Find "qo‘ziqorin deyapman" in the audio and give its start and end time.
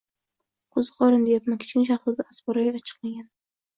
0.77-1.59